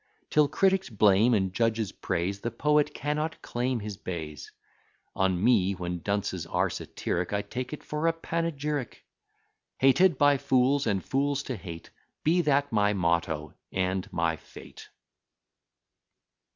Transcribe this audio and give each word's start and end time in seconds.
Till 0.31 0.47
critics 0.47 0.89
blame, 0.89 1.35
and 1.35 1.53
judges 1.53 1.91
praise, 1.91 2.39
The 2.39 2.49
poet 2.49 2.91
cannot 2.91 3.39
claim 3.43 3.81
his 3.81 3.97
bays. 3.97 4.51
On 5.15 5.43
me 5.43 5.73
when 5.73 5.99
dunces 5.99 6.47
are 6.47 6.71
satiric, 6.71 7.33
I 7.33 7.43
take 7.43 7.71
it 7.71 7.83
for 7.83 8.07
a 8.07 8.11
panegyric. 8.11 9.03
Hated 9.77 10.17
by 10.17 10.37
fools, 10.37 10.87
and 10.87 11.05
fools 11.05 11.43
to 11.43 11.55
hate, 11.55 11.91
Be 12.23 12.41
that 12.41 12.71
my 12.71 12.93
motto, 12.93 13.53
and 13.71 14.11
my 14.11 14.37
fate. 14.37 14.89